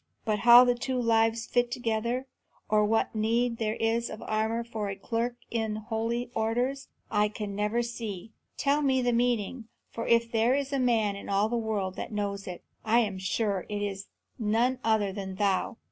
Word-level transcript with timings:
But 0.25 0.39
how 0.39 0.63
the 0.65 0.73
two 0.73 0.99
lives 0.99 1.45
fit 1.45 1.69
together, 1.69 2.25
or 2.67 2.83
what 2.83 3.13
need 3.13 3.57
there 3.57 3.75
is 3.75 4.09
of 4.09 4.23
armour 4.23 4.63
for 4.63 4.89
a 4.89 4.95
clerk 4.95 5.35
in 5.51 5.75
holy 5.75 6.31
orders, 6.33 6.87
I 7.11 7.27
can 7.27 7.55
never 7.55 7.83
see. 7.83 8.31
Tell 8.57 8.81
me 8.81 9.03
the 9.03 9.13
meaning, 9.13 9.67
for 9.91 10.07
if 10.07 10.31
there 10.31 10.55
is 10.55 10.73
a 10.73 10.79
man 10.79 11.15
in 11.15 11.29
all 11.29 11.49
the 11.49 11.55
world 11.55 11.97
that 11.97 12.11
knows 12.11 12.47
it, 12.47 12.63
I 12.83 13.01
am 13.01 13.19
sure 13.19 13.67
it 13.69 13.83
is 13.83 14.07
none 14.39 14.79
other 14.83 15.13
than 15.13 15.35
thou." 15.35 15.77